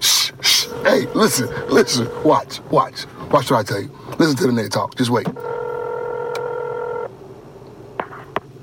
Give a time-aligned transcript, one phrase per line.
[0.00, 0.66] shh, shh.
[0.84, 2.08] Hey, listen, listen.
[2.22, 3.06] Watch, watch.
[3.30, 3.90] Watch what I tell you.
[4.18, 4.94] Listen to the nigga talk.
[4.96, 5.26] Just wait.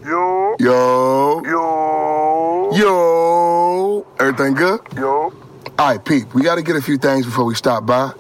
[0.06, 1.42] Yo, Yo.
[1.46, 4.08] yo, Yo.
[4.20, 4.80] Everything good?
[4.96, 5.34] yo.
[5.80, 8.12] All right, Pete, we got to get a few things before we stop by.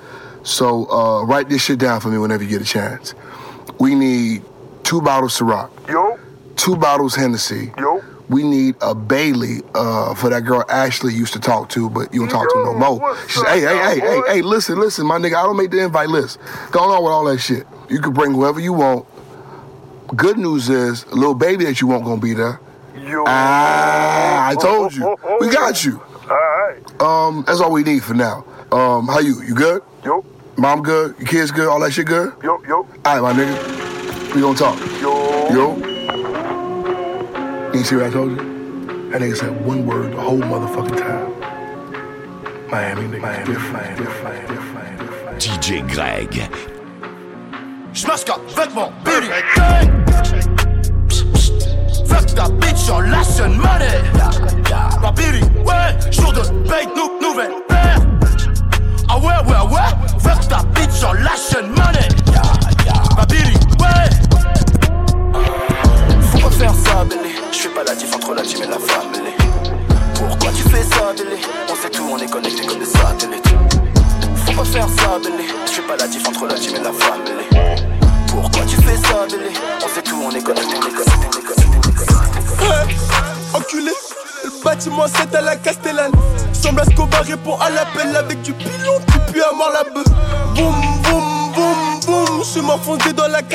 [0.44, 3.14] So uh, write this shit down for me whenever you get a chance.
[3.80, 4.44] We need
[4.84, 6.18] two bottles Ciroc, Yo,
[6.56, 7.74] two bottles Hennessy.
[7.78, 7.93] yo.
[8.30, 12.22] We need a Bailey uh, for that girl Ashley used to talk to, but you
[12.22, 13.18] don't talk to no more.
[13.28, 15.84] She said, hey, hey, hey, hey, hey, listen, listen, my nigga, I don't make the
[15.84, 16.40] invite list.
[16.72, 17.68] Going on with all that shit.
[17.90, 19.06] You can bring whoever you want.
[20.16, 22.60] Good news is, a little baby that you want gonna be there.
[22.96, 23.24] Yo.
[23.28, 25.16] Ah, I told you.
[25.40, 26.02] We got you.
[26.30, 27.02] Alright.
[27.02, 28.46] Um, that's all we need for now.
[28.72, 29.42] Um, how you?
[29.42, 29.82] You good?
[30.04, 30.24] Yo,
[30.58, 31.16] Mom good?
[31.18, 31.68] Your kids good?
[31.68, 32.34] All that shit good?
[32.44, 34.34] yo, yo, All right, my nigga.
[34.34, 34.80] We gonna talk.
[35.02, 35.50] yo.
[35.50, 35.93] Yo.
[37.74, 38.38] You see what I told you?
[39.10, 42.70] That nigga said one word the whole motherfucking time.
[42.70, 43.22] Miami nigga.
[43.22, 45.42] Miami, different, different, different, different.
[45.42, 46.50] DJ Greg.
[47.94, 49.28] Schmaska, vêtements, Billy
[52.06, 54.02] Fuck ta bitch en lâche money
[55.02, 58.02] Ma Billy, ouais, jour de paye, nou, nouvelle paire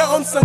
[0.09, 0.43] 45.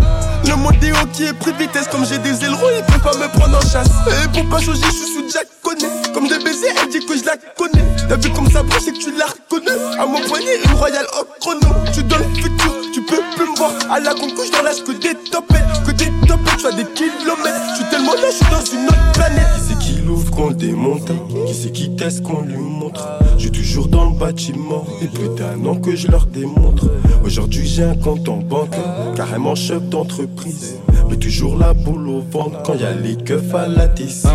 [0.47, 3.57] Le modéo qui est pris vitesse, comme j'ai des ailerons, il peut pas me prendre
[3.57, 3.89] en chasse.
[4.07, 5.87] Et pour pas changer, je suis sous Jack Conné.
[6.13, 7.83] Comme des baisers, elle dit que je la connais.
[8.09, 9.79] T'as vu comme ça brûle, c'est que tu la reconnais.
[9.99, 11.73] À mon poignet, une royale au chrono.
[11.93, 13.71] Tu dans le futur, tu peux plus me voir.
[13.89, 15.63] À la concouche dans l'âge que des topettes.
[15.85, 17.61] Que des topettes, tu as des kilomètres.
[17.71, 19.47] Je suis tellement là, je suis dans une autre planète.
[19.55, 21.07] Qui c'est qui l'ouvre qu'on démonte
[21.47, 23.07] Qui c'est qui teste qu'on lui montre?
[23.37, 24.85] Suis toujours dans le bâtiment.
[25.01, 26.85] Et plus d'un an que je leur démontre.
[27.25, 28.75] Aujourd'hui, j'ai un compte en banque.
[29.15, 30.79] Carrément chef d'entreprise.
[31.09, 34.25] Mais toujours la boule au ventre quand y a les keufs à la tisse.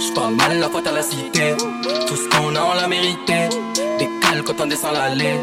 [0.00, 1.54] J'parle mal la faute à la cité.
[2.06, 3.48] Tout ce qu'on a, on l'a mérité.
[3.98, 5.40] Décale quand on descend l'allée.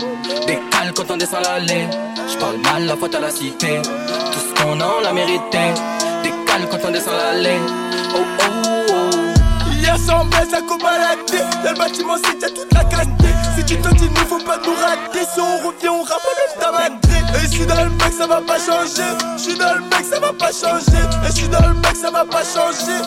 [0.48, 1.88] Décale quand on descend l'allée.
[2.32, 3.82] J'parle mal la faute à la cité.
[3.84, 5.74] Tout ce qu'on a, on l'a mérité.
[6.24, 7.60] Décale quand on descend l'allée.
[8.16, 8.44] Oh oh
[8.90, 9.72] oh.
[9.82, 13.90] Hier sans baisse à cobaladé Dans le bâtiment c'est toute la qualité Si tu te
[13.96, 17.46] dis ne faut pas nous rater Si on revient on rappe même ta madré Et
[17.46, 19.10] je suis dans le mec ça va pas changer.
[19.38, 21.04] Je suis dans le mec ça va pas changer.
[21.24, 23.02] Et je suis dans le mec ça va pas changer.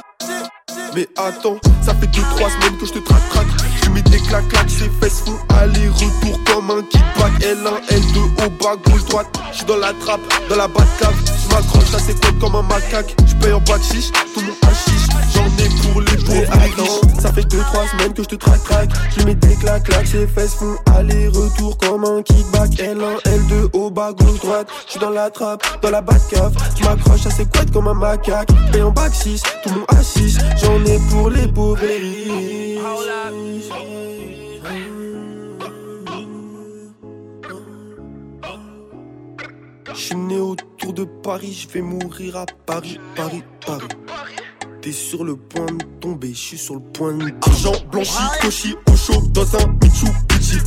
[0.95, 3.47] Mais attends, ça fait 2-3 semaines que je te traque traque.
[3.83, 8.51] Je mets des claques claques, ses fesses font aller-retour comme un kickback L1, L2, au
[8.51, 9.27] bas, gauche, droite.
[9.51, 13.15] Je suis dans la trappe, dans la cave Je m'accroche à ses comme un macaque.
[13.27, 17.43] Je paye en bac chiche, tout mon hachiche J'en ai pour les et Ça fait
[17.43, 18.91] 2-3 semaines que je te traque traque.
[19.17, 22.71] Je mets des claques claques, ses fesses font aller-retour comme un kickback.
[22.73, 24.69] L1, L2, au bas, gauche, droite.
[24.87, 28.49] Je suis dans la trappe, dans la cave m'accroche à ses couettes comme un macaque.
[28.73, 32.79] Paye en bac 6, tout mon hachiche J'en ai pour les pauvres et
[39.95, 43.89] Je suis né autour de Paris, je vais mourir à Paris, Paris, Paris.
[44.85, 48.77] T'es sur le point de tomber, je suis sur le point de Argent blanchi, cochi,
[48.93, 50.59] au chaud dans un Mitsubishi.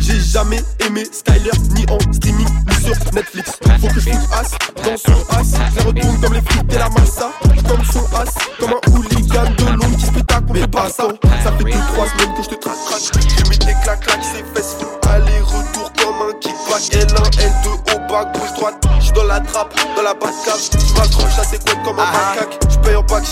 [0.00, 3.52] J'ai jamais aimé Skyler, ni en streaming, ni sur Netflix.
[3.80, 4.50] Faut que je as
[4.82, 5.52] dans son as.
[5.78, 7.30] Je retourne comme les frites et la massa.
[7.68, 11.06] Comme son as, comme un hooligan de Londres qui se mais pas ça.
[11.44, 13.22] Ça fait 2-3 semaines que je te traque, traque.
[13.38, 16.82] Je mets des claques, claques, ses fesses font aller-retour comme un kickback.
[16.90, 18.84] L1, L2, au bas, gauche, droite.
[18.98, 20.60] J'suis dans la trappe, dans la batte cave.
[20.72, 22.65] J'm'accroche à ses couettes comme un macaque.
[23.08, 23.22] J'paye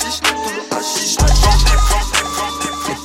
[0.71, 0.74] en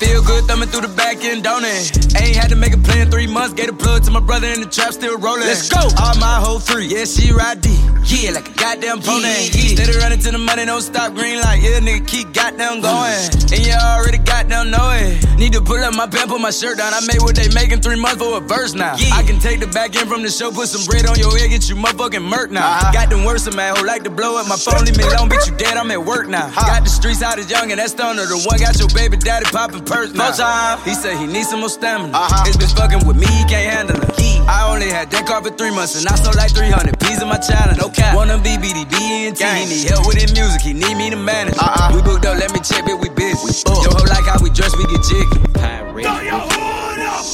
[0.09, 1.93] feel good thumbing through the back end, don't it?
[2.17, 3.53] Ain't had to make a plan three months.
[3.53, 5.45] Gave a plug to my brother in the trap, still rolling.
[5.45, 5.81] Let's go.
[6.01, 7.69] All my whole three, yeah, she ride D.
[8.09, 9.29] Yeah, like a goddamn pony.
[9.53, 9.77] Yeah.
[9.77, 11.61] Steady running to the money, don't stop green light.
[11.61, 13.21] Yeah, nigga, keep goddamn going.
[13.53, 15.21] And you already goddamn know it.
[15.37, 16.93] Need to pull up my pants, put my shirt down.
[16.93, 18.95] I made what they making three months for a verse now.
[18.97, 19.13] Yeah.
[19.13, 21.49] I can take the back end from the show, put some bread on your head,
[21.49, 22.65] get you motherfucking murk now.
[22.65, 22.91] Uh-huh.
[22.91, 25.45] Got them worse, man, who like to blow up my phone, leave me alone, bitch,
[25.49, 26.49] you dead, I'm at work now.
[26.55, 29.45] Got the streets out as young, and that stoner, the one got your baby daddy
[29.45, 30.31] popping hurts now.
[30.31, 32.15] Time, he said he needs some more stamina.
[32.15, 32.43] Uh-huh.
[32.45, 34.09] been bitch fucking with me, he can't handle it.
[34.47, 37.27] I only had that car for three months and I sold like 300 P's in
[37.27, 37.77] my challenge.
[37.77, 38.15] No cap.
[38.15, 39.45] Wanna be BDB and T.
[39.45, 41.55] He need help with his music, he need me to manage.
[41.57, 41.93] Uh-uh.
[41.93, 43.37] We booked up, let me check it, we busy.
[43.43, 43.83] We fuck.
[43.83, 45.39] Yo, ho, like how we dress, we get jiggy.
[45.59, 47.25] Throw your hood up,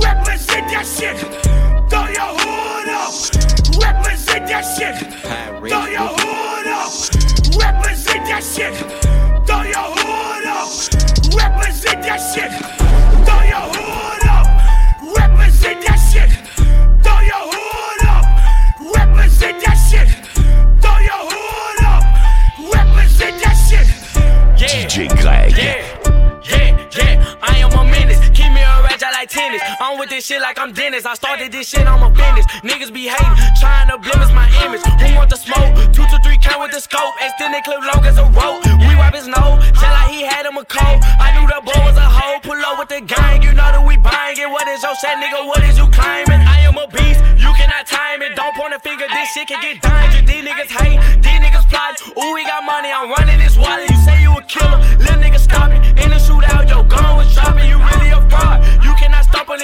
[0.00, 1.18] represent that shit.
[1.92, 3.12] Throw your hood up,
[3.78, 4.96] represent that shit.
[5.62, 6.90] Throw your hood up,
[7.60, 9.17] represent that shit
[12.18, 12.77] shit!
[29.98, 31.04] With this shit like I'm Dennis.
[31.04, 32.46] I started this shit, I'm a business.
[32.62, 34.78] Niggas be hating, trying to blemish my image.
[34.86, 35.74] Who want the smoke?
[35.90, 37.18] Two to three count with the scope.
[37.18, 38.62] Extended clip long as a rope.
[38.78, 41.02] We wipe his nose, tell like he had him a cold.
[41.18, 42.38] I knew the boy was a hoe.
[42.46, 44.46] Pull up with the gang, you know that we buying it.
[44.46, 45.42] What is your set, nigga?
[45.50, 46.46] What is you claiming?
[46.46, 48.38] I am a beast, you cannot time it.
[48.38, 50.22] Don't point a finger, this shit can get dangerous.
[50.22, 51.98] These niggas hate, these niggas plot.
[52.14, 53.90] Ooh, we got money, I'm running this wallet.
[53.90, 54.78] You say you a killer,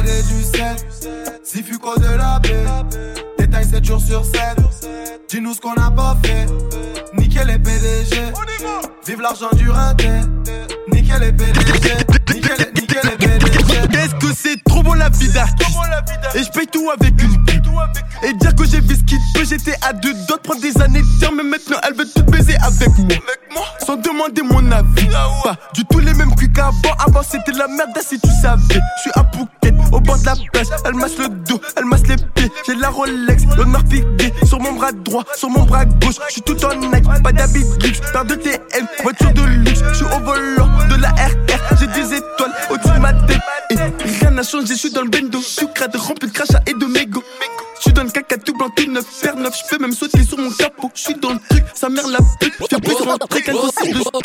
[0.00, 0.76] Balader du sel,
[1.44, 2.64] Zifuco de la baie.
[3.38, 4.40] Détail 7 jours sur 7.
[5.28, 6.46] Dis-nous ce qu'on n'a pas fait.
[7.18, 8.16] Nickel les PDG.
[9.06, 10.08] Vive l'argent du raté.
[10.92, 12.19] Nickel les PDG.
[14.30, 15.78] Que c'est trop bon la vie d'artiste.
[16.34, 17.34] Et je paye tout avec une
[18.22, 20.80] Et dire que j'ai vu ce qu'il peut J'étais à deux doigts de prendre des
[20.80, 23.64] années de Mais maintenant elle veut tout baiser avec moi.
[23.84, 25.08] Sans demander mon avis.
[25.44, 26.94] Pas du tout les mêmes cuits qu'avant.
[27.06, 28.62] Avant c'était la merde si tu savais.
[28.68, 30.66] Je suis à Phuket au bord de la plage.
[30.84, 32.50] Elle masse le dos, elle masse les pieds.
[32.66, 36.16] J'ai la Rolex, l'honneur figué Sur mon bras droit, sur mon bras gauche.
[36.28, 39.80] Je suis tout en Nike, pas d'habit luxe Paire de TM, voiture de luxe.
[39.92, 41.49] Je suis au volant de la RR
[44.42, 47.22] je suis dans le bendo Sucrade rempli de crachat et de mégots
[47.80, 50.22] je suis dans le caca tout blanc, tout neuf, paire neuf, je peux même sauter
[50.22, 50.90] sur mon capot.
[50.94, 53.94] Je suis dans le truc, sa mère la pute, je fais plus rentrer qu'un concert
[53.94, 54.20] de sto.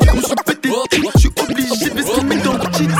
[0.00, 0.70] Je me suis pété,
[1.14, 2.90] je suis obligé de vestir dans le cheat.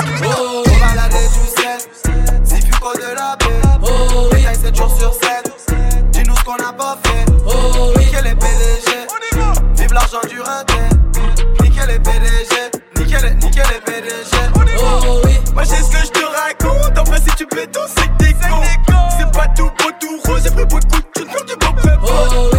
[17.56, 18.92] béton, c'est des cons.
[19.18, 21.66] C'est pas tout beau, tout rose, j'ai pris beaucoup de coups de du bon
[22.02, 22.55] Oh,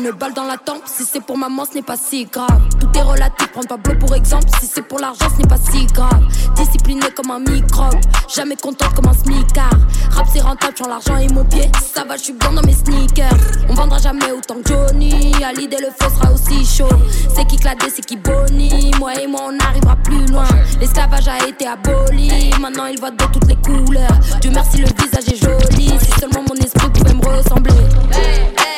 [0.00, 0.82] une balle dans la tempe.
[0.86, 2.60] Si c'est pour maman, ce n'est pas si grave.
[2.78, 4.46] Tout est relatif, prends pas bleu pour exemple.
[4.60, 6.22] Si c'est pour l'argent, ce n'est pas si grave.
[6.56, 8.00] Discipliné comme un microbe,
[8.34, 9.70] jamais contente comme un smicard.
[10.10, 11.70] Rap c'est rentable, j'en l'argent et mon pied.
[11.94, 13.30] Ça va, je suis bien dans mes sneakers.
[13.68, 15.32] On vendra jamais autant que Johnny.
[15.44, 16.88] À l'idée, le feu sera aussi chaud.
[17.34, 18.90] C'est qui cladé, c'est qui boni.
[18.98, 20.48] Moi et moi, on arrivera plus loin.
[20.80, 22.50] L'esclavage a été aboli.
[22.60, 24.18] Maintenant, il voit de toutes les couleurs.
[24.40, 25.92] Dieu merci, le visage est joli.
[26.00, 27.74] Si seulement mon esprit pouvait me ressembler.
[28.10, 28.69] Même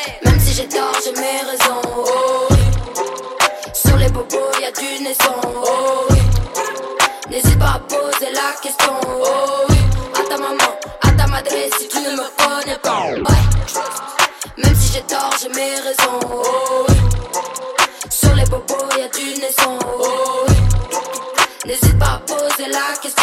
[0.53, 1.81] si j'ai tort, j'ai mes raisons.
[1.97, 2.57] Oh, oui.
[3.73, 5.33] Sur les bobos, y a du naisson.
[5.43, 6.19] Oh, oui.
[7.29, 8.93] N'hésite pas à poser la question.
[9.07, 9.77] Oh, oui.
[10.13, 11.49] À ta maman, à ta madre,
[11.79, 13.05] si tu ne me connais pas.
[13.13, 14.63] Ouais.
[14.63, 16.19] Même si j'ai tort, j'ai mes raisons.
[16.31, 16.95] Oh, oui.
[18.09, 19.79] Sur les bobos, y a du naisson.
[19.99, 20.55] Oh, oui.
[21.65, 23.22] N'hésite pas à poser la question.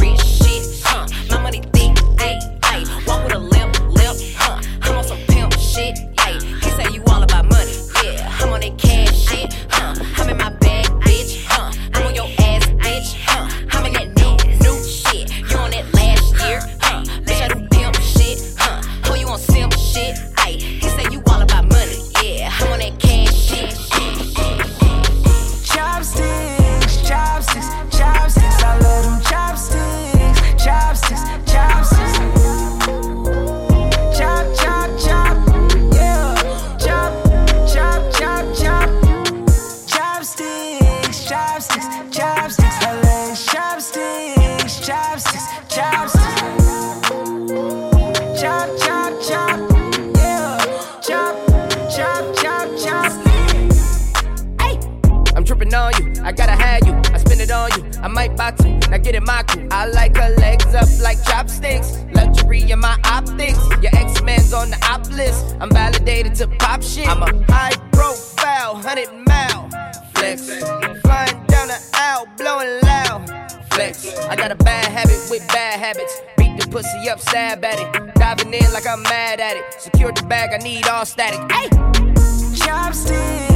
[55.61, 56.93] On you, I gotta have you.
[57.13, 58.79] I spend it on you, I might box you.
[58.89, 59.67] Now get in my crew.
[59.69, 62.03] I like her legs up like chopsticks.
[62.13, 63.59] Luxury in my optics.
[63.79, 65.55] Your ex man's on the op list.
[65.59, 67.07] I'm validated to pop shit.
[67.07, 69.69] I'm a high profile, 100 mile
[70.15, 70.47] flex.
[71.03, 73.29] Flying down the aisle, blowing loud
[73.71, 74.17] flex.
[74.17, 76.21] I got a bad habit with bad habits.
[76.37, 78.15] Beat the pussy up, stab at it.
[78.15, 79.79] Diving in like I'm mad at it.
[79.79, 81.39] Secure the bag, I need all static.
[81.51, 81.69] Hey!
[82.55, 83.50] Chopsticks,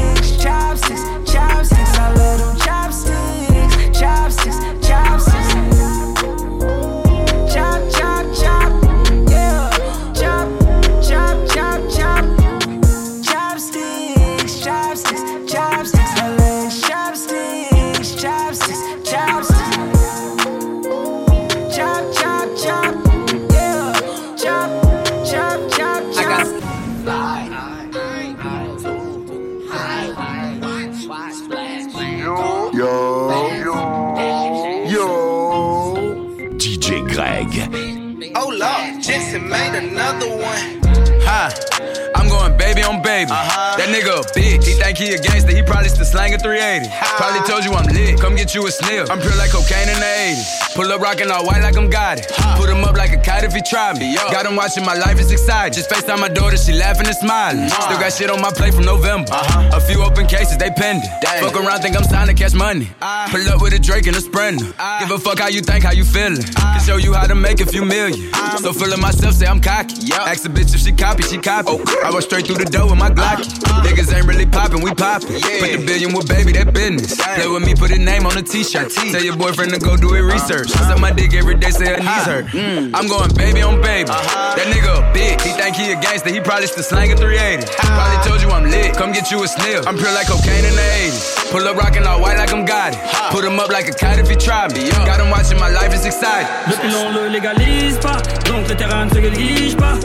[0.45, 1.97] chopsticks, chopsticks.
[1.97, 4.74] I love them chopsticks, chopsticks.
[44.85, 45.49] Think he a gangster.
[45.49, 46.93] He probably still slanging 380.
[47.17, 48.21] Probably told you I'm lit.
[48.21, 49.09] Come get you a sniff.
[49.09, 50.75] I'm pure like cocaine in the 80s.
[50.75, 52.29] Pull up rockin' all white like I'm got it.
[52.57, 54.15] Put him up like a kite if he try me.
[54.15, 55.73] Got him watching my life is exciting.
[55.73, 57.69] Just FaceTime my daughter, she laughing and smiling.
[57.69, 59.31] Still got shit on my plate from November.
[59.31, 59.77] Uh-huh.
[59.77, 61.09] A few open cases, they pending.
[61.41, 62.89] Fuck around, think I'm signed to catch money.
[63.01, 63.27] Ah.
[63.31, 64.71] Pull up with a Drake and a Sprinter.
[64.77, 64.99] Ah.
[64.99, 66.43] Give a fuck how you think, how you feeling.
[66.57, 66.77] Ah.
[66.77, 68.31] Can show you how to make a few million.
[68.59, 70.11] So feeling myself, say I'm cocky.
[70.13, 71.69] Ask a bitch if she copy, she copy.
[71.71, 72.01] Oh.
[72.03, 73.47] I walk straight through the door with my Glocky.
[73.85, 75.39] Niggas ain't really poppin', we poppin'.
[75.59, 77.15] Put the billion with baby, that business.
[77.15, 78.91] Play with me, put a name on a t-shirt.
[78.91, 80.71] Tell your boyfriend to go do it research.
[80.71, 80.89] Uh-huh.
[80.89, 82.45] Suck my dick every day, say her knees hurt.
[82.47, 82.91] Mm.
[82.93, 84.09] I'm going baby on baby.
[84.09, 84.55] Uh-huh.
[84.55, 85.41] That nigga a bitch.
[85.41, 87.65] He think he a gangster, he probably still slanging 380.
[87.77, 88.95] Probably told you I'm lit.
[88.95, 89.87] Come get you a sniff.
[89.87, 91.51] I'm pure like cocaine in the 80s.
[91.51, 92.99] Pull up rockin' all white like I'm got it.
[93.31, 94.89] Put him up like a kite if he try me.
[95.05, 96.47] Got him watching my life is exciting.
[96.69, 99.95] Depuis l'on le légalise pas, donc le terrain ne se néglige pas.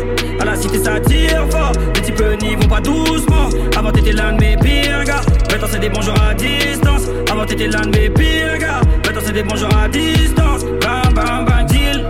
[0.41, 3.49] À la cité ça tire fort, les types n'y vont pas doucement.
[3.77, 7.03] Avant t'étais l'un de mes pires gars, maintenant c'est des bonjours à distance.
[7.31, 10.65] Avant t'étais l'un de mes pires gars, maintenant c'est des bonjours à distance.
[10.81, 12.05] Bam bam bam deal.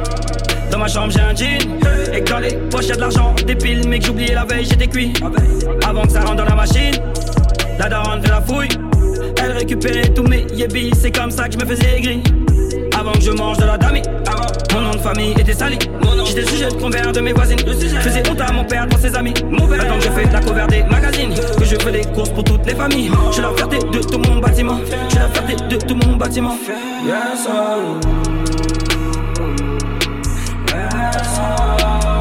[0.70, 1.58] Dans ma chambre j'ai un jean
[2.12, 4.64] Et que dans les poches y'a de l'argent Des piles mais que j'oubliais la veille
[4.64, 5.12] j'étais cuit
[5.84, 6.94] Avant que ça rentre dans la machine
[7.78, 8.68] La daronne fait la fouille
[9.42, 12.22] Elle récupérait tous mes yébis C'est comme ça que je me faisais gris
[13.00, 14.02] Avant que je mange de la dami.
[14.74, 15.78] Mon nom de famille était sali
[16.26, 17.58] J'étais sujet de convers de mes voisines.
[17.66, 19.32] Je faisais honte à mon père dans ses amis.
[19.50, 21.32] Maintenant que je fais la cover des magazines.
[21.58, 23.10] Que je fais des courses pour toutes les familles.
[23.28, 24.80] Je suis la fierté de tout mon bâtiment.
[24.84, 26.58] Je suis la fierté de tout mon bâtiment.
[27.06, 28.00] Yes, oh.
[31.22, 32.19] 60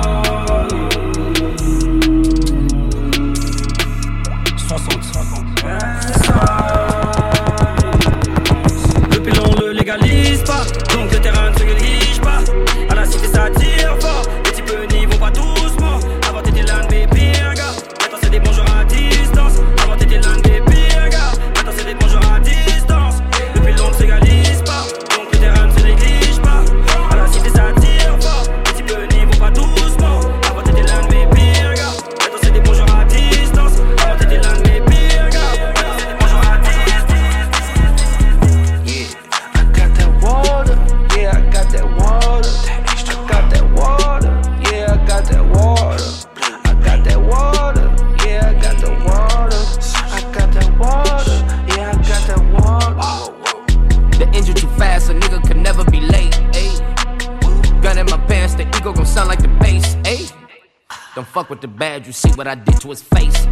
[61.40, 63.46] fuck with the badge, you see what I did to his face.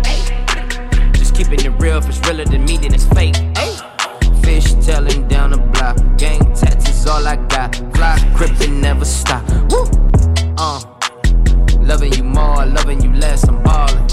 [1.14, 3.38] Just keeping it real, if it's realer than me, then it's fake.
[4.44, 7.74] Fish tailing down the block, gang tattoos all I got.
[7.96, 9.42] Fly, crippin' never stop.
[9.72, 9.86] Woo,
[10.58, 10.82] uh,
[11.80, 14.06] loving you more, loving you less, I'm ballin'.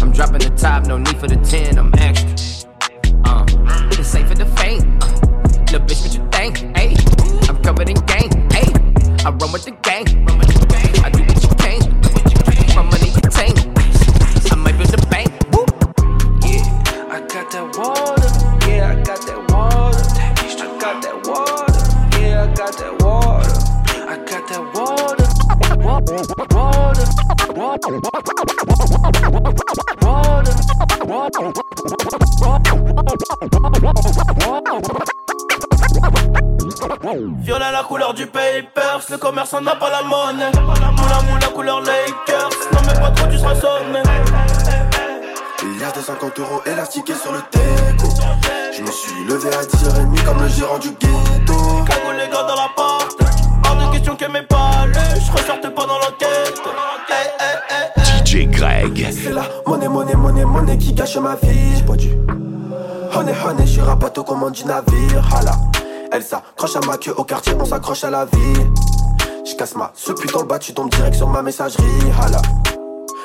[0.00, 2.30] I'm dropping the top, no need for the 10, I'm extra.
[3.26, 3.44] Uh,
[3.92, 4.84] it's safe for the faint.
[5.04, 5.08] Uh,
[5.70, 6.74] little bitch, what you think?
[6.78, 6.96] Ayy,
[7.46, 8.30] I'm covered in gang.
[8.56, 10.43] Ayy, I run with the gang.
[39.10, 40.50] Le commerçant n'a pas la monnaie.
[40.54, 44.02] Moula moula couleur Lakers, non mais pas trop tu seras sonné.
[45.64, 48.08] Milliard de 50 euros élastiqués sur le teco.
[48.76, 51.84] Je me suis levé à 10h30 comme le gérant du ghetto.
[51.86, 53.18] Cagou les gars dans la porte.
[53.66, 56.62] Hors de question que mes pas je ressorte pas dans l'enquête.
[58.24, 59.08] DJ Greg.
[59.12, 61.76] C'est la monnaie, monnaie, monnaie, monnaie qui gâche ma vie.
[61.76, 62.10] J'ai pas dû.
[63.14, 65.24] Honey, honey, je suis un bateau commande du navire.
[65.34, 65.52] Hala.
[66.12, 68.54] Elle s'accroche à ma queue au quartier, on s'accroche à la vie.
[69.44, 71.84] Je casse ma ce putain le bas, tu tombes direct sur ma messagerie.
[72.22, 72.40] Hala.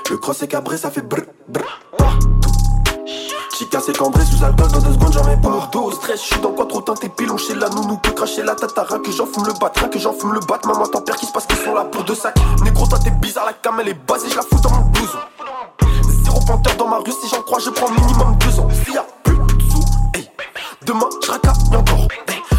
[0.09, 1.63] Le cross est cabré, ça fait brr brr.
[3.57, 5.69] J'ai cassé cambré sous alcool dans deux secondes, j'en mets pas.
[5.71, 8.99] Dos, stress, j'suis dans quoi trop teinté pilon chez la nounou que cracher la tatara,
[8.99, 10.59] que j'en fume le bat, que j'en fume le bat.
[10.65, 12.37] Maman, t'en perds qui se passe qu'ils sont là pour deux sacs.
[12.63, 15.19] Négro, toi t'es bizarre, la cam elle est basée, je la fous dans mon blouson.
[16.23, 18.67] Zéro panthère dans ma rue, si j'en crois, je prends minimum deux ans.
[18.83, 19.85] S'il y a plus de sous,
[20.15, 20.29] hey.
[20.85, 22.07] demain j'racaille encore.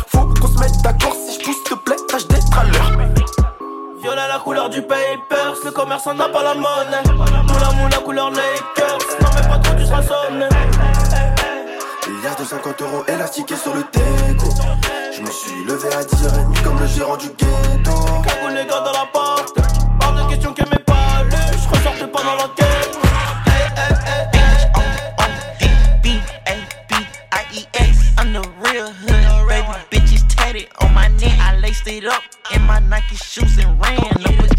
[0.09, 1.97] Faut qu'on se mette d'accord, si je pousse, s'il te plaît,
[4.31, 7.03] la couleur du papers, le commerçant n'a pas la monnaie.
[7.49, 10.47] Moula moula couleur Lakers, non mais pas trop tu seras sonné.
[12.09, 14.49] Milliard de 50 euros élastiqués sur le teco.
[15.13, 17.91] Je me suis levé à 10h30 comme le gérant du ghetto.
[18.23, 19.30] Cagou les gars dans la porte.
[31.91, 32.23] It up
[32.55, 34.51] in my Nike shoes and ran up a.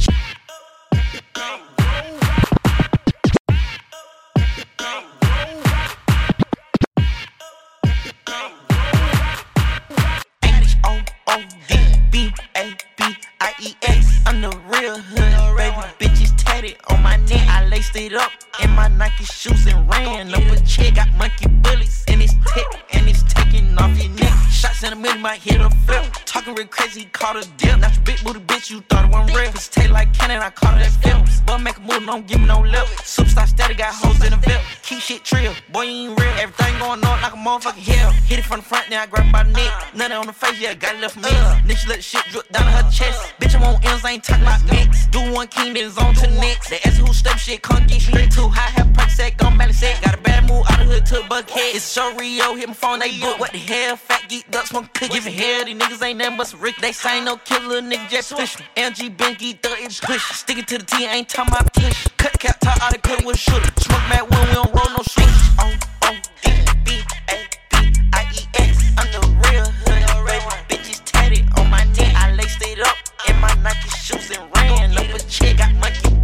[14.25, 15.75] I'm the real hood, baby.
[15.99, 17.47] Bitches tatted on my neck.
[17.47, 20.95] I laced it up in my Nike shoes and ran up a check.
[20.95, 24.50] Got monkey bullets in his tech and it's taking off your neck.
[24.61, 26.05] Shots in a minute might hit a flip.
[26.23, 27.79] Talking real crazy, caught a dip.
[27.79, 29.51] Not your big booty bitch, you thought it wasn't real.
[29.51, 31.25] Pussy taste like cannon, I caught it at film.
[31.47, 32.85] But make a move, don't give me no lip.
[33.01, 34.61] Superstar steady, got hoes in the VIP.
[34.83, 36.29] Keep shit trill, boy, you ain't real.
[36.37, 38.11] Everything going on like a motherfucking hell.
[38.29, 39.95] Hit it from the front, now I grab the neck.
[39.95, 41.23] Nothing on the face, yeah, got it left me.
[41.25, 41.59] Uh.
[41.65, 43.33] Then she let the shit drip down to her chest.
[43.41, 45.07] Bitch, I'm on M's, I ain't talking about mix.
[45.07, 46.69] Do one king, then it's on to next.
[46.69, 48.69] They ask who step shit, can't get straight too high.
[48.77, 49.99] Have perk set, gon' balance set.
[50.03, 51.73] Got a bad move out of hood to a buckhead.
[51.73, 53.39] It's show Rio, hit my phone, they book.
[53.39, 55.13] What the hell, fat geek ducks, smoke cookie.
[55.13, 56.75] Giving hell, these niggas ain't nothing but some Rick.
[56.81, 58.65] They say no killer, nigga just push me.
[58.75, 60.23] LG Benky, thug it push.
[60.35, 62.07] Sticking to the T, ain't talking about push.
[62.17, 63.71] Cut cap, top out of cut with shooter.
[63.79, 65.25] Smoke mad when we don't roll no switch.
[65.59, 66.51] On, oh, D,
[66.85, 67.77] B, A, B,
[68.13, 68.91] I, E, X.
[68.97, 70.83] I'm the real hood, baby.
[70.83, 72.13] Bitches tatted on my neck.
[72.15, 75.57] I laced it up in my Nike shoes and ran up a check.
[75.57, 76.20] Got monkey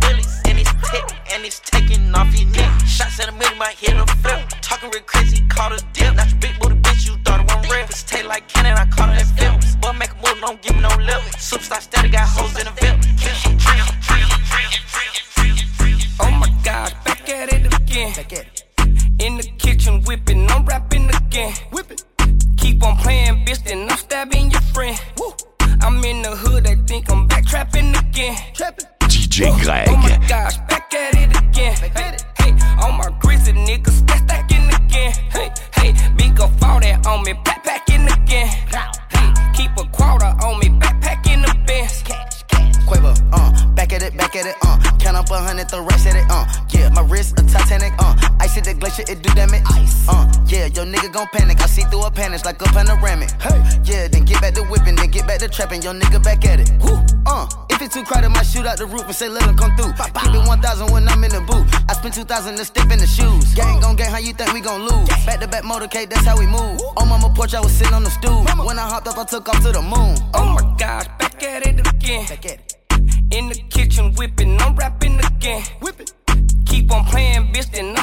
[1.33, 2.71] and it's taking off your neck.
[2.85, 4.39] Shots in a minute might hit a flip.
[4.61, 6.15] Talking real crazy, caught a dip.
[6.15, 7.85] Not your big booty bitch, you thought it wasn't real.
[7.85, 9.59] Pussy taste like cannon, I caught it at film.
[9.81, 11.21] Boy, make a move, don't give me no lip.
[11.37, 12.86] Superstar steady, got hoes in the VIP.
[55.87, 56.99] Your nigga back at it, Woo.
[57.25, 59.73] uh, if it's too crowded, might shoot out the roof and say let him come
[59.77, 62.99] through, keep it 1,000 when I'm in the booth, I spend 2,000 to step in
[62.99, 63.79] the shoes, gang.
[63.79, 66.45] Gon' gang, how you think we gon' lose, back to back motorcade, that's how we
[66.45, 69.23] move, on mama porch, I was sitting on the stool, when I hopped up, I
[69.23, 72.25] took off to the moon, Oh my gosh, back at it again.
[72.27, 72.73] back at it.
[73.31, 75.63] In the kitchen whipping, I'm rapping again.
[75.81, 76.07] Whipping.
[76.65, 77.93] Keep on playing, bitch, then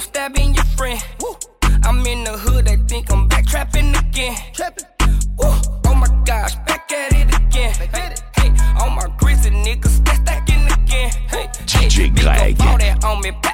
[13.04, 13.53] on me,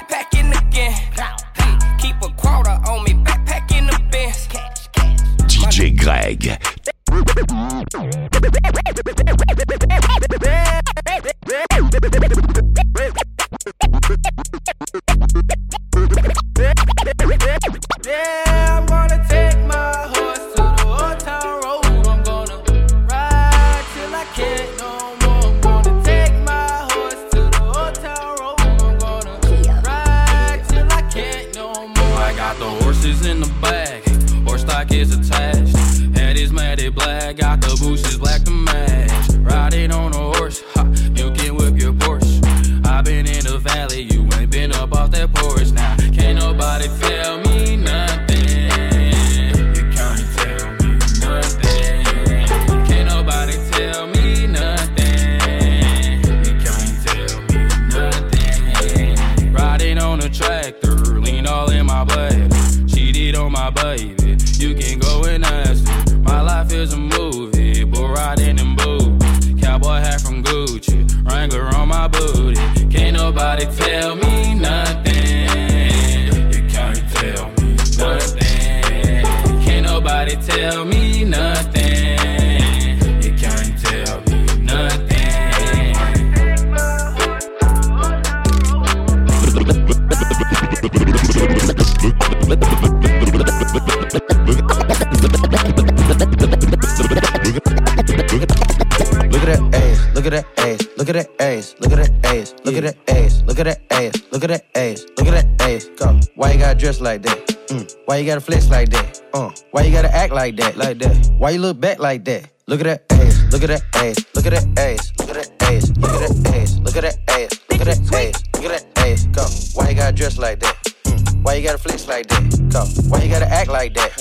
[106.91, 107.47] dress like that?
[107.69, 107.95] Mm.
[108.05, 109.21] Why you gotta flex like that?
[109.33, 109.49] Uh.
[109.71, 110.75] Why you gotta act like that?
[110.75, 111.31] Like that?
[111.37, 112.49] Why you look back like that?
[112.67, 115.63] Look at that ass, look at that ass, look at that ass, look at that
[115.63, 118.71] ass, look at that ass, look at that ass, look at that ass, look at
[118.71, 119.25] that ass.
[119.27, 119.43] Go.
[119.79, 120.75] Why you gotta dress like that?
[121.05, 121.43] Mm.
[121.43, 122.43] Why you gotta flex like that?
[122.71, 122.83] Go.
[123.09, 124.11] Why you gotta act like that?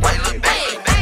[0.00, 0.84] Why you look back?
[0.84, 0.93] Baby,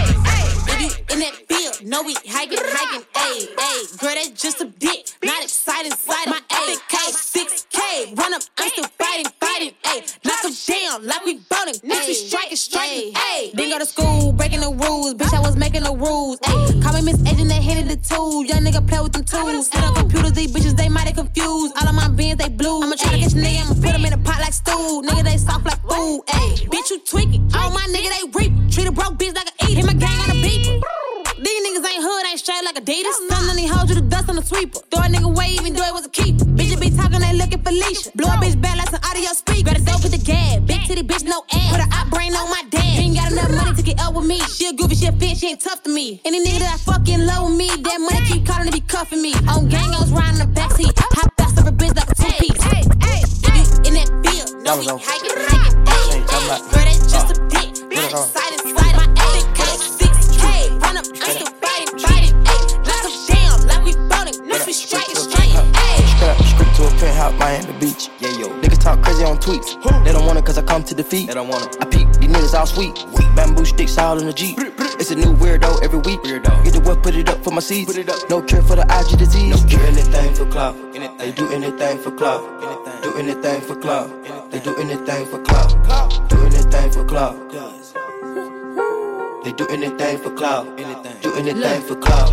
[1.13, 3.99] in that field, no we hiking, hiking, ayy, ayy.
[4.01, 8.69] Girl, that's just a dick, not exciting, slide my A, K, 6K, run up, I'm
[8.71, 10.01] still fighting, fighting, ayy.
[10.25, 13.53] Knock 'em down like we boning, bitch, we striking, striking, ayy.
[13.55, 16.83] Didn't go to school, breaking the rules, bitch, I was making the rules, ayy.
[16.83, 19.69] Call me Miss Agent, they handed the tools, young nigga play with them tools.
[19.69, 21.75] Set up computers, these bitches, they mighty confused.
[21.79, 22.83] All of my bins, they blue.
[22.83, 25.03] I'ma try to catch a nigga, I'ma put 'em in a pot like stew.
[25.07, 26.69] Nigga, they soft like food, ayy.
[26.73, 28.53] Bitch, you tweaking, all my nigga, they reap.
[28.73, 29.52] Treat a broke bitch like a
[32.83, 33.15] Adidas.
[33.31, 34.81] None of these hoes you the dust on the sweeper.
[34.91, 36.35] Throw a nigga away, even though it was a keep.
[36.59, 38.13] Bitches be talking, they looking for Leisha.
[38.15, 39.65] Blow a bitch back like some audio speak.
[39.65, 40.67] Better dope with the gab.
[40.67, 41.71] Big titty bitch, no ass.
[41.71, 42.99] Put a op brain on my dad.
[42.99, 44.41] Ain't got enough money to get up with me.
[44.51, 46.21] She a goofy, she a fit, she ain't tough to me.
[46.25, 49.23] Any nigga that I fucking love with me, that money keep calling to be cuffing
[49.23, 49.33] me.
[49.47, 50.91] On gang, I was riding the backseat.
[50.99, 52.63] Hop fast over bitch like a two piece.
[52.67, 53.63] Hey, hey, hey.
[53.87, 56.59] In that field, no we hiking, hiking, ayy, ayy.
[56.67, 57.71] Girl, that's just a dick.
[57.95, 58.62] Not excited,
[67.23, 68.11] a Miami Beach.
[68.19, 68.49] Yeah, yo.
[68.61, 69.71] Niggas talk crazy on tweets.
[70.05, 71.29] They don't want it cause I come to defeat.
[71.29, 71.83] They don't want it.
[71.83, 72.95] I peek, these niggas all sweet.
[73.37, 74.59] Bamboo sticks all in the Jeep.
[74.59, 76.21] It's a new weirdo every week.
[76.23, 76.65] Weirdo.
[76.65, 77.97] Get the what, put it up for my seeds.
[78.29, 79.63] No cure for the IG disease.
[79.65, 80.77] Do anything for clout.
[81.19, 82.43] They do anything for clout.
[83.03, 84.09] Do anything for clout.
[84.51, 86.29] They do anything for clout.
[86.29, 87.51] Do anything for clout.
[89.45, 90.67] They do anything for clout.
[91.33, 92.29] Do anything for clout.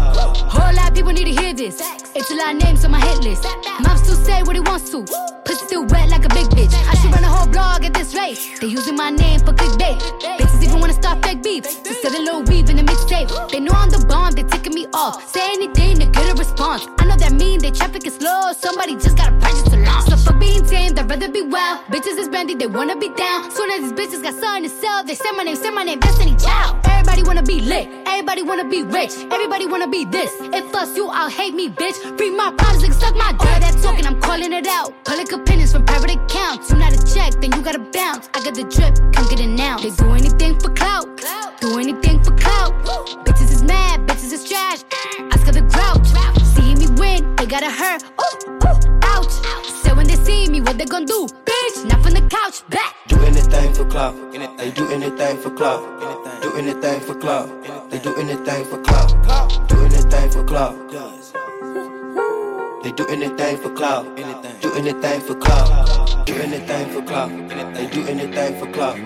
[0.52, 1.80] Whole lot of people need to hear this.
[2.16, 3.46] It's a lot of names on my hit list.
[3.80, 5.06] Mom still say what he wants to.
[5.46, 6.74] Pussy still wet like a big bitch.
[6.86, 8.60] I should run a whole blog at this rate.
[8.60, 10.00] They using my name for clickbait.
[10.38, 11.64] Bitches even wanna start fake beef.
[11.64, 13.30] To sell a little weave in the mixtape.
[13.50, 15.32] They know I'm the bomb, they ticking me off.
[15.32, 16.86] Say anything to get a response.
[17.00, 18.52] I know that mean they traffic is slow.
[18.52, 19.59] Somebody just gotta purchase
[21.10, 21.80] rather be wild.
[21.88, 23.50] Bitches is brandy, they wanna be down.
[23.50, 26.00] Soon as these bitches got something to sell, they say my name, say my name,
[26.00, 26.86] Destiny Child.
[26.86, 30.32] Everybody wanna be lit, everybody wanna be rich, everybody wanna be this.
[30.40, 31.98] If us you, I'll hate me, bitch.
[32.16, 33.60] Free my problems, nigga, suck my dick.
[33.64, 34.94] That talking, I'm calling it out.
[35.04, 36.70] Public opinions from private accounts.
[36.70, 38.30] You not a check, then you gotta bounce.
[38.36, 39.80] I got the drip, come get it now.
[39.80, 41.08] They do anything for clout,
[41.60, 42.72] do anything for clout.
[43.26, 44.84] Bitches is mad, bitches is trash.
[45.32, 46.08] Ask her the grouch.
[46.54, 48.04] See me win, they gotta hurt.
[48.04, 49.69] Ooh, ooh, ouch.
[50.30, 51.26] See me, what they gon' do?
[51.44, 52.96] Bitch, not from the couch, back.
[53.08, 54.14] Do anything for clout.
[54.60, 55.82] They do anything for clout.
[56.44, 57.50] Do anything for clout.
[57.90, 59.10] They do anything for clout.
[59.68, 60.76] Do anything for clout.
[62.84, 64.06] They do anything for clout.
[64.62, 66.26] Do anything for clout.
[66.28, 67.32] Do anything for clout.
[67.74, 68.98] They do anything for clout.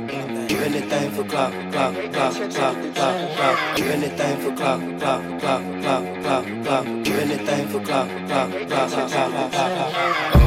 [0.49, 1.53] Do anything for clout.
[1.71, 3.77] Clout, clout, clout, clout, clout.
[3.77, 4.81] Do anything for clout.
[4.99, 6.85] Clout, clout, clout, clout, clout.
[7.05, 8.09] Do anything for clout.
[8.27, 10.42] Clout, clout, clout, clout, clout.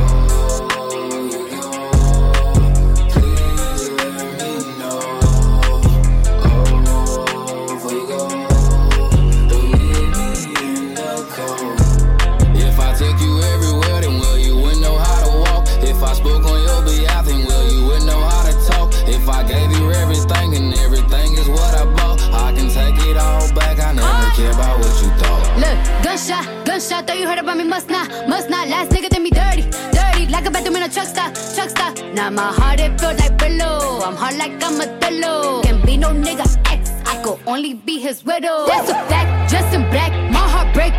[12.97, 15.69] Took you everywhere, then well, you wouldn't know how to walk.
[15.85, 18.89] If I spoke on your behalf, then well, you wouldn't know how to talk.
[19.07, 23.19] If I gave you everything, and everything is what I bought, I can take it
[23.19, 23.79] all back.
[23.79, 25.45] I never care about what you thought.
[25.61, 27.07] Look, gunshot, gunshot.
[27.07, 28.69] Thought you heard about me, must not, must not.
[28.69, 30.27] Last nigga did me dirty, dirty.
[30.33, 31.99] Like a bathroom in a truck stop, truck stop.
[32.15, 34.01] Now my heart it feels like pillow.
[34.07, 35.61] I'm hard like I'm a pillow.
[35.63, 36.91] Can be no nigga ex.
[37.05, 38.65] I could only be his widow.
[38.67, 40.13] That's a fact, dressed in black.
[40.33, 40.93] My heart break,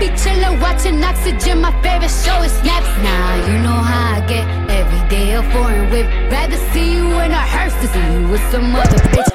[0.00, 1.60] be chillin', watching oxygen.
[1.60, 2.90] My favorite show is snaps.
[3.04, 4.44] Now you know how I get.
[4.80, 6.06] Every day a foreign whip.
[6.32, 9.29] Rather see you in a hearse than see you with some other bitch.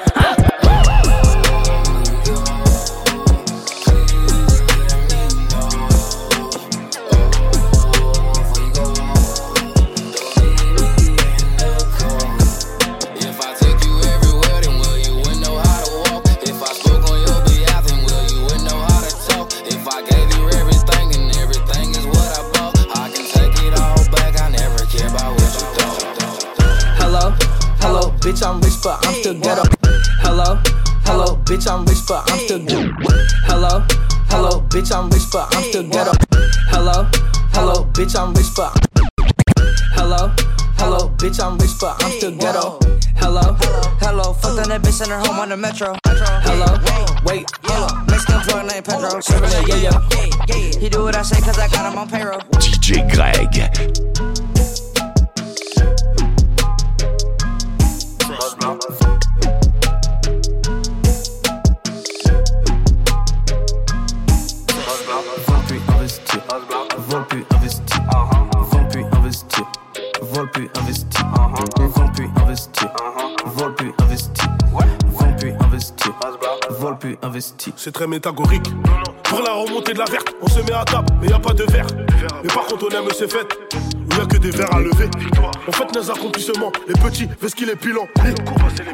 [29.26, 29.62] Still ghetto.
[30.22, 30.60] Hello,
[31.04, 32.94] hello, bitch, I'm rich, but I'm still ghetto.
[33.46, 33.84] Hello,
[34.28, 36.12] hello, bitch, I'm rich, but I'm still ghetto.
[36.70, 37.08] Hello,
[37.52, 38.70] hello, bitch, I'm rich, but
[39.98, 40.30] Hello,
[40.78, 42.78] hello, bitch, I'm rich, but I'm still ghetto.
[43.16, 43.56] Hello,
[43.98, 45.96] hello, fuck that bitch in her home on the metro.
[46.06, 46.70] Hello,
[47.24, 49.20] wait, hold up, Mexican plug named Pedro.
[49.66, 50.78] Yeah, yeah.
[50.78, 52.40] He do what I say cause I got him on payroll.
[52.60, 54.45] DJ Greg.
[77.76, 78.66] C'est très métagorique.
[79.24, 81.52] Pour la remontée de la verte, on se met à table, mais y a pas
[81.52, 81.86] de verre.
[82.42, 83.56] Mais par contre, on aime ces fêtes
[84.20, 85.10] a que des verres à lever.
[85.68, 88.08] On fête nos accomplissements, les petits, fais ce qu'il est pilant.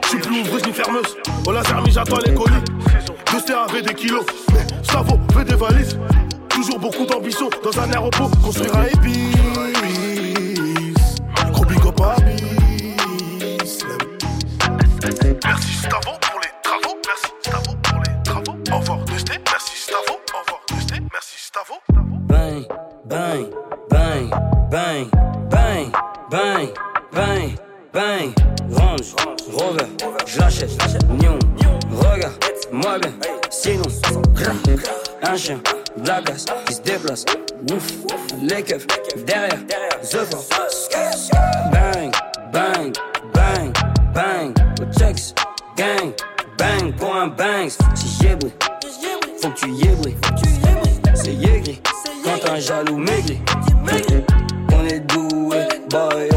[0.03, 1.17] Je suis plus ouvreuse ni fermeuse.
[1.47, 2.55] Au laser, mis j'attends les colis.
[3.31, 4.67] Deux avait des kilos, mais
[5.35, 5.99] fait des valises.
[6.49, 9.37] Toujours beaucoup d'ambition dans un aéroport, construire un épice.
[11.53, 11.79] Gros big.
[15.45, 16.97] Merci Stavo pour les travaux.
[17.07, 17.52] Merci
[23.13, 23.53] Bang,
[23.91, 24.31] bang,
[24.71, 25.11] bang,
[25.51, 25.93] bang, bang,
[26.31, 26.69] bang,
[27.13, 27.59] bang,
[27.93, 28.35] bang.
[28.71, 29.15] Range,
[29.53, 29.87] Rover,
[30.27, 30.71] je l'achète.
[31.21, 31.39] Nion,
[31.91, 33.13] regarde, moi bien.
[33.51, 33.83] Sinon,
[35.23, 35.61] un chien,
[35.95, 37.27] de la casse qui se déplace.
[37.71, 37.87] Ouf,
[38.41, 38.87] les keufs
[39.27, 39.61] derrière,
[40.01, 40.89] The Force.
[41.71, 42.11] Bang,
[42.51, 42.95] bang,
[43.35, 43.73] bang,
[44.15, 44.55] bang.
[44.99, 45.35] Checks,
[45.77, 46.15] gang,
[46.57, 47.77] bang pour un bangs.
[47.95, 48.55] Si j'ai bruit,
[49.43, 50.17] faut que tu y aies bruit.
[51.15, 51.35] C'est
[51.75, 51.92] quand
[52.51, 53.41] un jaloux maigri.
[54.73, 56.32] On est doué, boy,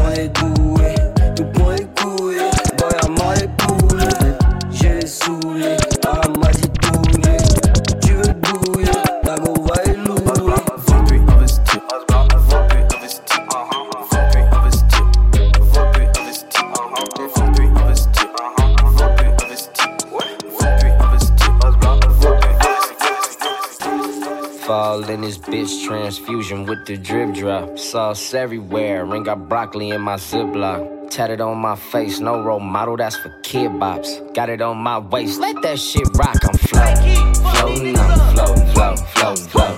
[26.06, 27.76] transfusion with the drip drop.
[27.76, 31.10] Sauce everywhere, and got broccoli in my Ziploc.
[31.10, 34.32] Tatted on my face, no role model, that's for kid bops.
[34.32, 37.34] Got it on my waist, let that shit rock, I'm floating.
[37.34, 39.74] Floating, I'm floating, floating, floating, on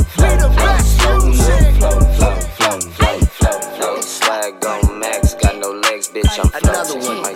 [5.01, 6.51] max, got floating.
[6.63, 7.28] Another one.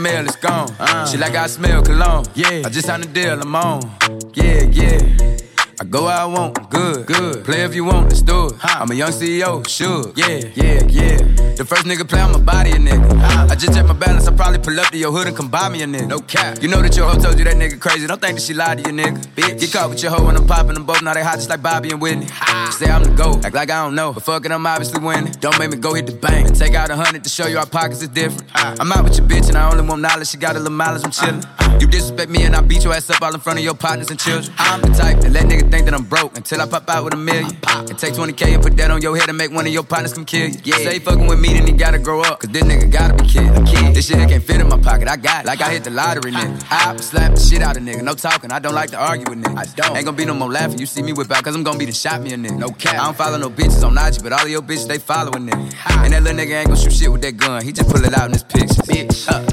[0.00, 0.70] Mail, it's gone.
[0.78, 1.06] Uh.
[1.06, 2.24] She like I smell cologne.
[2.34, 2.62] Yeah.
[2.64, 3.82] I just signed a deal, I'm on.
[4.34, 4.98] Yeah, yeah.
[5.80, 7.44] I go where I want, good, good.
[7.44, 8.54] Play if you want, let's do it.
[8.62, 10.12] I'm a young CEO, sure.
[10.14, 11.29] Yeah, yeah, yeah.
[11.60, 13.20] The first nigga play on my body, a nigga.
[13.50, 15.68] I just check my balance, I probably pull up to your hood and come buy
[15.68, 16.08] me a nigga.
[16.08, 16.62] No cap.
[16.62, 18.06] You know that your hoe told you that nigga crazy.
[18.06, 19.18] Don't think that she lied to you, nigga.
[19.36, 19.60] Bitch.
[19.60, 21.02] Get caught with your hoe when I'm popping them both.
[21.02, 22.24] Now they hot just like Bobby and Whitney.
[22.24, 24.14] You say I'm the GOAT, act like I don't know.
[24.14, 25.34] But fuck it, I'm obviously winning.
[25.40, 27.58] Don't make me go hit the bank and take out a hundred to show you
[27.58, 28.48] our pockets is different.
[28.54, 30.28] I'm out with your bitch and I only want knowledge.
[30.28, 31.44] She got a little mileage, I'm chillin'.
[31.78, 34.08] You disrespect me and I beat your ass up all in front of your partners
[34.08, 34.54] and children.
[34.58, 37.12] I'm the type that let nigga think that I'm broke until I pop out with
[37.12, 37.56] a million.
[37.68, 40.14] And take 20k and put that on your head and make one of your partners
[40.14, 40.60] come kill you.
[40.64, 40.76] Yeah.
[40.76, 42.40] Say fucking with me, then he gotta grow up.
[42.40, 43.46] Cause this nigga gotta be kid.
[43.46, 43.94] A kid.
[43.94, 45.08] This shit can't fit in my pocket.
[45.08, 45.46] I got it.
[45.46, 46.66] Like I hit the lottery, nigga.
[46.70, 48.02] I slap the shit out of nigga.
[48.02, 48.50] No talking.
[48.52, 49.58] I don't like to argue with niggas.
[49.58, 49.96] I don't.
[49.96, 50.78] Ain't gonna be no more laughing.
[50.78, 52.58] You see me whip out, cause I'm gonna be the shot me a nigga.
[52.58, 52.94] No cap.
[52.94, 55.72] I don't follow no bitches on IG, but all of your bitches, they following nigga.
[56.04, 57.64] And that little nigga ain't gonna shoot shit with that gun.
[57.64, 58.76] He just pull it out in his pictures.
[58.78, 59.26] Bitch.
[59.26, 59.44] Huh?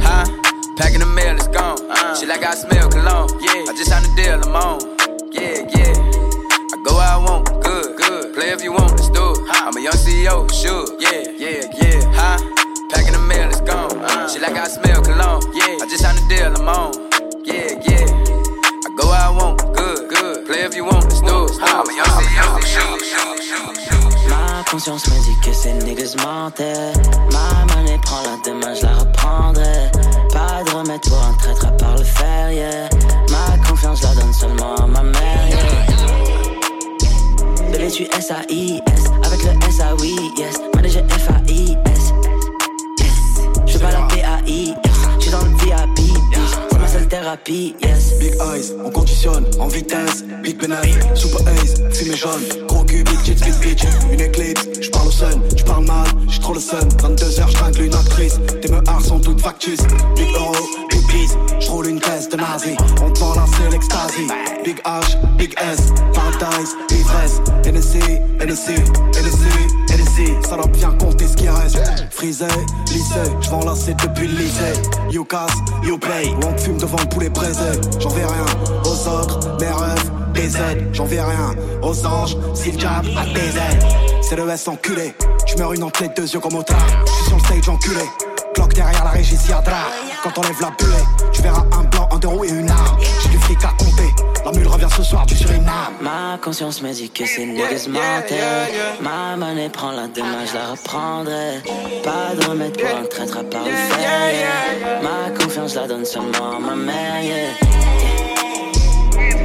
[0.00, 0.76] Huh?
[0.76, 1.78] Packing the mail, it's gone.
[1.90, 2.14] Uh.
[2.16, 3.28] Shit like I smell cologne.
[3.42, 3.64] Yeah.
[3.68, 5.32] I just signed a deal, I'm on.
[5.32, 6.09] Yeah, yeah.
[9.70, 10.84] I'm a young CEO, sure.
[10.98, 12.02] Yeah, yeah, yeah.
[12.10, 12.38] Huh?
[12.90, 13.94] Packing the mail, it's gone.
[14.28, 15.46] Shit like I smell cologne.
[15.54, 15.78] Yeah.
[15.78, 16.90] I just signed a deal, I'm on.
[17.46, 18.02] Yeah, yeah.
[18.02, 20.46] I go where I want, good, good.
[20.46, 21.54] Play if you want, let's do it.
[21.62, 24.30] I'm a young CEO, sure, sure, sure, sure.
[24.30, 26.92] Ma conscience me dit que ces niggas mentaient.
[27.30, 29.92] Ma monnaie prend la demain, je la reprendrai.
[30.32, 32.88] Pas de remède pour un traître à part le fer, yeah.
[33.30, 34.79] Ma confiance la donne seulement
[37.80, 39.04] Bébé, tu S-A-I-S.
[39.24, 40.60] Avec le S-A-Oui, yes.
[40.74, 42.12] Manager F-A-I-S.
[43.66, 44.89] Je pas la P-A-I-S.
[47.20, 48.18] Thérapie, yes.
[48.18, 50.24] Big eyes, on conditionne en vitesse.
[50.42, 52.42] Big penalty, super ace, fumée jaune.
[52.66, 53.84] Gros cul, tits, big bitch.
[54.10, 56.88] Une éclipse, j'parle au sun, j'parle mal, j'suis trop le sun.
[56.98, 58.40] 22h, j'tringle une actrice.
[58.62, 59.80] Tes meurs sont toutes factus.
[60.16, 60.54] Big euro,
[60.88, 62.74] big peace, j'roule une caisse de nazi.
[63.02, 64.28] On te la c'est l'extasie.
[64.64, 67.40] Big H, big S, paradise, ivresse.
[67.66, 67.98] NSC,
[68.40, 68.70] NSC,
[69.20, 69.46] NSC,
[69.88, 70.48] NSC.
[70.48, 71.78] Salope, viens compter ce qui reste.
[72.10, 72.46] Frisé,
[72.88, 74.82] lycée, j'vends l'enlacer depuis le lycée.
[75.10, 75.54] You casse,
[75.84, 76.34] you pay.
[76.46, 77.80] On fume devant le poulet braisé.
[77.98, 78.46] J'en vais rien
[78.84, 80.50] aux autres, mes rêves, des.
[80.92, 83.24] J'en vais rien aux anges, si le diable a.
[84.22, 85.14] C'est le S enculé.
[85.46, 88.04] Tu meurs une entrée, deux yeux comme au J'suis sur le stage enculé.
[88.54, 89.36] Cloque derrière la régie.
[90.22, 92.98] Quand on lève la buée, tu verras un un roues et une arme.
[93.22, 94.14] J'ai du fric à compter.
[94.44, 95.94] La mule revient ce soir du Suriname.
[96.00, 98.40] Ma conscience me dit que ces niggas mentaient.
[99.00, 101.60] Ma monnaie prend la demain, je la reprendrai.
[102.02, 105.00] Pas de remède pour un traître à part yeah.
[105.02, 107.50] Ma confiance la donne seulement à ma mère, yeah.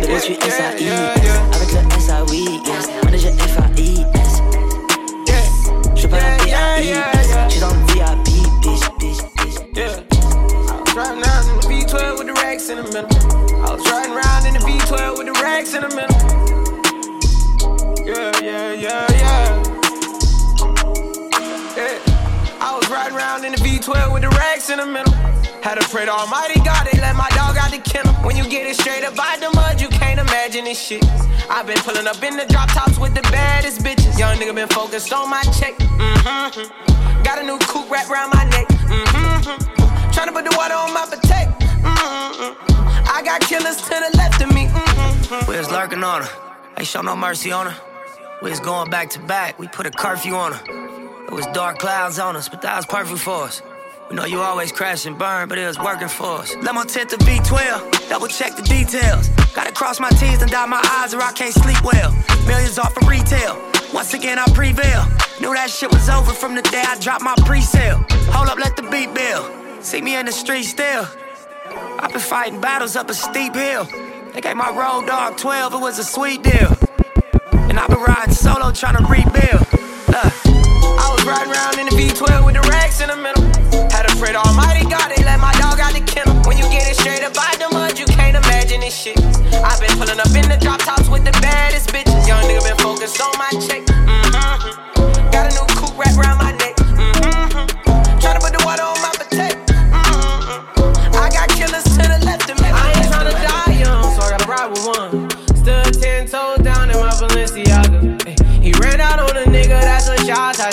[0.01, 0.87] Bébé, tu S-A-I,
[1.53, 2.89] avec le S-A-Oui, yes.
[3.03, 4.41] Manager F-A-I-S.
[6.07, 7.29] Pas la P-A-I-S.
[7.49, 8.25] J'suis dans le VIP,
[8.61, 9.19] bitch, bitch,
[9.73, 10.05] bitch.
[11.95, 13.07] V12 with the racks in the middle.
[13.63, 16.19] I was riding around in the V12 with the racks in the middle.
[18.05, 19.63] Yeah, yeah, yeah, yeah.
[21.77, 22.59] Yeah.
[22.59, 25.13] I was riding around in the V12 with the racks in the middle.
[25.63, 28.13] Had to pray to Almighty God, they let my dog out the kennel.
[28.25, 31.03] When you get it straight up out the mud, you can't imagine this shit.
[31.49, 34.19] I've been pulling up in the drop tops with the baddest bitches.
[34.19, 35.77] Young nigga been focused on my check.
[35.79, 37.23] Mm-hmm.
[37.23, 38.67] Got a new coupe wrapped around my neck.
[38.67, 40.11] Mm-hmm.
[40.11, 41.64] Tryna put the water on my potato.
[41.85, 43.09] Mm-hmm.
[43.15, 44.67] I got killers to the left of me.
[44.67, 45.49] Mm-hmm.
[45.49, 46.29] We was lurking on her.
[46.77, 47.81] Ain't show no mercy on her.
[48.41, 49.57] We was going back to back.
[49.59, 51.25] We put a curfew on her.
[51.25, 53.61] It was dark clouds on us, but that was perfect for us.
[54.09, 56.55] We know you always crash and burn, but it was working for us.
[56.57, 59.29] Let my tent to V12, double check the details.
[59.55, 62.11] Gotta cross my T's and dot my I's or I can't sleep well.
[62.45, 63.59] Millions off of retail.
[63.93, 65.05] Once again, I prevail.
[65.39, 68.05] Knew that shit was over from the day I dropped my pre-sale.
[68.29, 69.83] Hold up, let the beat build.
[69.83, 71.07] See me in the street still.
[72.05, 73.85] I've been fighting battles up a steep hill.
[74.31, 76.71] They gave my road dog 12, it was a sweet deal.
[77.51, 79.65] And I've been riding solo trying to rebuild.
[80.13, 80.33] Look.
[81.01, 83.41] I was riding around in the V12 with the racks in the middle.
[83.89, 84.74] Had to pray to Almighty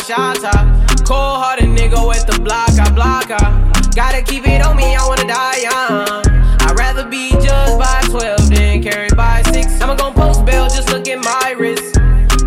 [0.03, 4.65] a shot, shot, Cold hearted nigga with the block, I block, I Gotta keep it
[4.65, 6.25] on me, I wanna die young.
[6.63, 9.81] I'd rather be judged by 12 than carried by 6.
[9.81, 11.95] I'ma gon' post bail, just look at my wrist.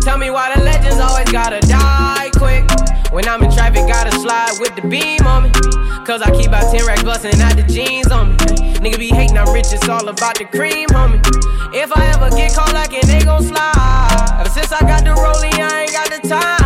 [0.02, 2.64] Tell me why the legends always gotta die quick.
[3.12, 5.50] When I'm in traffic, gotta slide with the beam on me.
[6.04, 8.36] Cause I keep out 10 racks bustin' out the jeans on me.
[8.82, 11.22] Nigga be hating, I'm rich, it's all about the cream, homie.
[11.72, 14.40] If I ever get caught like it, they gon' slide.
[14.40, 16.65] Ever since I got the rollie, I ain't got the time.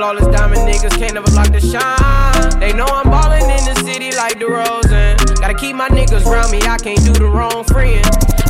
[0.00, 2.58] Flawless diamond niggas can't never block the shine.
[2.58, 5.18] They know I'm ballin' in the city like DeRozan.
[5.38, 8.02] Gotta keep my niggas round me, I can't do the wrong friend.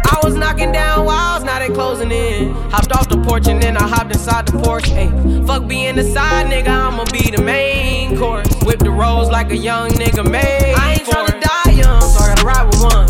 [0.06, 2.54] I was knocking down walls, now they closing in.
[2.70, 4.90] Hopped off the porch and then I hopped inside the porch.
[4.90, 5.10] Hey,
[5.44, 8.46] fuck being the side nigga, I'ma be the main course.
[8.62, 10.74] Whip the rolls like a young nigga made.
[10.78, 13.08] I ain't tryna die young, so I gotta ride with one.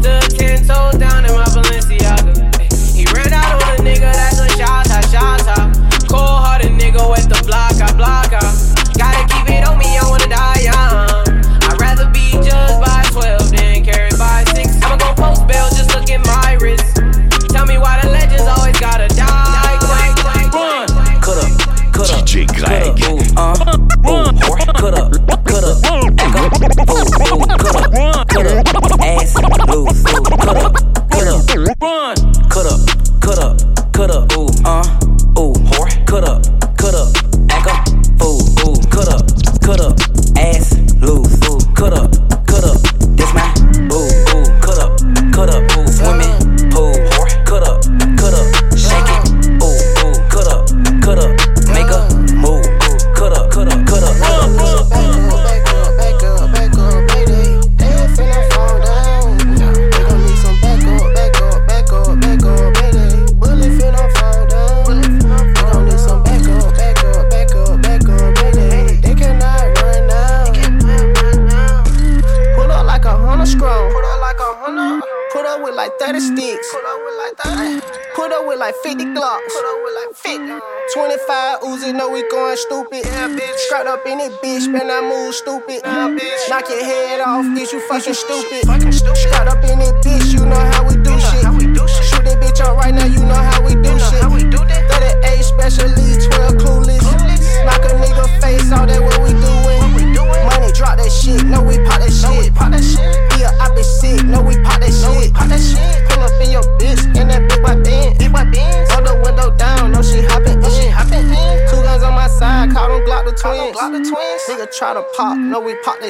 [0.00, 2.40] Stood ten toes down in my Balenciaga.
[2.96, 6.08] He ran out on a nigga that's a shot, shot, shot.
[6.08, 7.71] Cold hearted nigga with the block.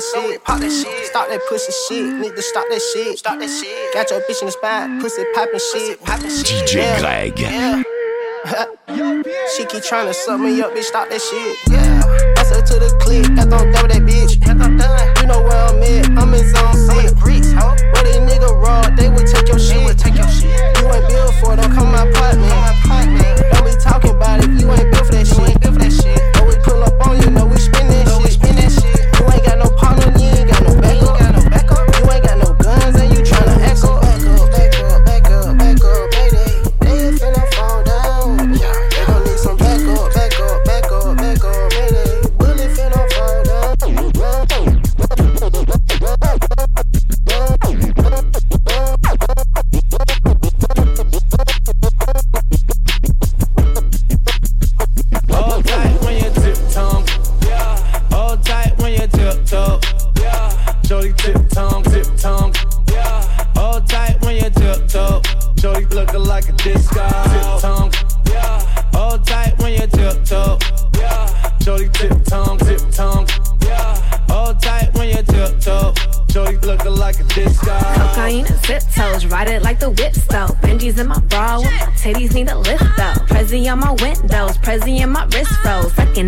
[0.03, 0.44] That shit.
[0.44, 1.07] Pop that shit.
[1.07, 3.18] Stop that pussy shit, need to stop that shit.
[3.18, 3.94] Stop that shit.
[3.94, 6.03] Got your bitch in the spot, pussy popping shit.
[6.03, 6.66] Popping shit.
[6.66, 7.38] DJ Greg.
[7.38, 7.82] Yeah.
[9.55, 10.84] she keep trying to suck me up, bitch.
[10.84, 11.59] Stop that shit.
[11.70, 12.03] Yeah.
[12.34, 14.42] Pass her to the click, I'm done with that bitch.
[14.48, 16.11] I'm done, you know where I'm at.
[16.18, 17.12] I'm in zone six.
[17.20, 17.70] Bricks, ho.
[17.94, 19.98] Where these nigga raw, they would take your shit.
[19.98, 20.50] Take your shit.
[20.82, 22.50] You ain't built for it, don't come my apartment.
[23.55, 25.01] Don't be talking about it, you ain't built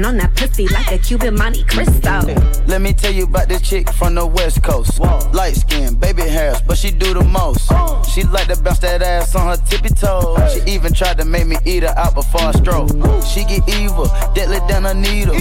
[0.04, 2.20] on that pussy like a Cuban Monte Cristo.
[2.20, 2.68] Mm.
[2.68, 5.00] Let me tell you about this chick from the west coast.
[5.32, 7.68] Light skin, baby hairs, but she do the most.
[7.70, 8.02] Oh.
[8.12, 10.38] She like to bounce that ass on her tippy toes.
[10.52, 12.90] She even tried to make me eat her out before I stroke.
[13.24, 15.34] She get evil, deadly than a needle.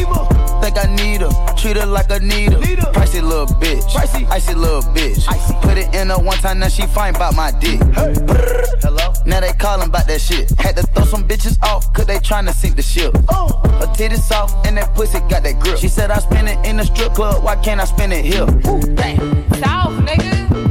[0.62, 2.62] Think I need her, treat her like a needle.
[2.62, 5.26] Pricey little bitch, icy little bitch.
[5.62, 7.80] Put it in her one time, now she fine about my dick.
[8.82, 9.14] Hello?
[9.26, 10.50] Now they callin' about that shit.
[10.60, 13.16] Had to throw some bitches off, cause they tryna sink the ship.
[13.30, 13.60] Oh.
[13.80, 15.78] Her titties soft, and that pussy got that grip.
[15.78, 18.48] She said I spend it in the strip club, why can't I spend it here?
[19.60, 20.63] South, nigga.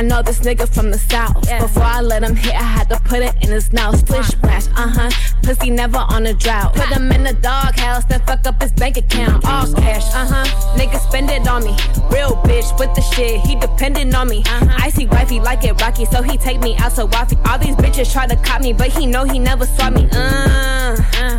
[0.00, 1.46] I know this nigga from the south.
[1.60, 3.98] Before I let him hit, I had to put it in his mouth.
[3.98, 5.10] Splish splash, uh huh.
[5.42, 6.74] Pussy never on a drought.
[6.74, 9.44] Put him in the doghouse, then fuck up his bank account.
[9.44, 10.78] All cash, uh huh.
[10.78, 11.76] Nigga spend it on me.
[12.10, 14.42] Real bitch with the shit, he dependent on me.
[14.46, 17.36] Icy wifey like it rocky, so he take me out so wifey.
[17.44, 20.08] All these bitches try to cop me, but he know he never saw me.
[20.12, 20.96] Uh,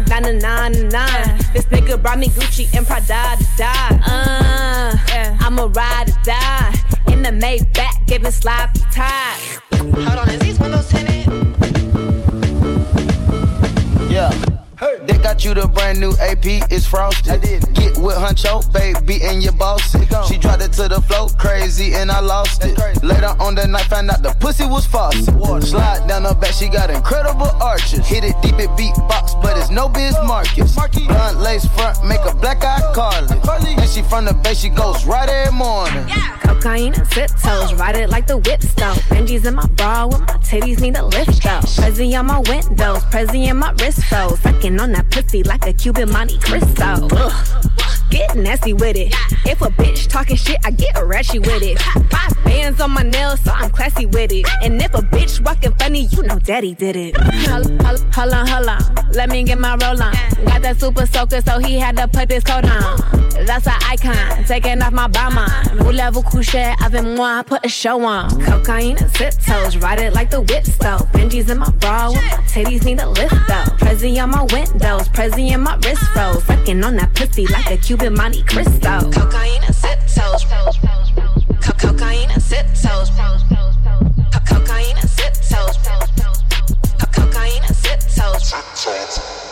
[0.07, 1.38] nah nah nah nah nah.
[1.51, 3.99] This nigga brought me Gucci and Prada to die.
[4.05, 6.90] Uh, I'ma ride or die.
[7.24, 9.39] In the Maybach, giving sloppy time.
[9.74, 11.40] Hold on, is these windows tinted?
[15.12, 17.34] They got you the brand new AP, it's frosted.
[17.34, 17.62] I did.
[17.74, 19.91] Get with Huncho, baby, and your boss.
[20.28, 22.78] She dropped it to the floor, crazy, and I lost it.
[23.03, 25.26] Later on the night, found out the pussy was faucet.
[25.64, 28.07] Slide down her back, she got incredible arches.
[28.07, 30.62] Hit it deep, it beatbox, but it's no Biz Markie.
[31.07, 33.28] Blunt lace front, make a black eye Carly.
[33.74, 36.07] And she from the bay, she goes right every morning.
[36.07, 36.38] Yeah.
[36.41, 38.95] Cocaine and tiptoes, ride it like the whip stone.
[39.09, 41.59] Benji's in my bra with my titties need a lift though.
[41.59, 44.39] Prezi on my windows, Prezi in my wrist froze.
[44.41, 47.07] Sucking on that pussy like a Cuban Monte Cristo.
[47.11, 47.90] Ugh.
[48.12, 49.14] Get nasty with it.
[49.45, 51.80] If a bitch talking shit, I get ratchet with it.
[51.80, 54.45] Five bands on my nails, so I'm classy with it.
[54.62, 57.16] And if a bitch walking funny, you know daddy did it.
[57.18, 58.82] Hold, hold, hold on, hold on.
[59.14, 60.14] Let me get my roll on.
[60.45, 63.22] Got that super soaker, so he had to put this coat on.
[63.45, 65.47] That's an icon, taking off my bomber.
[65.84, 67.43] Voulez-vous coucher avec moi?
[67.43, 68.30] Put a show on.
[68.41, 71.09] Cocaine and tiptoes, ride it like the whip stove.
[71.14, 72.20] Benji's in my bra, my
[72.51, 73.72] titties need a lift though.
[73.80, 76.43] Prezi on my windows, Prezi in my wrist froze.
[76.43, 79.11] Sucking on that pussy like a Cuban sipping Monte Cristo.
[79.11, 80.45] Cocaine and sit toes.
[81.61, 83.09] Cocaine and sit toes.
[84.45, 85.77] Cocaine and sit toes.
[87.11, 89.50] Cocaine and sit toes.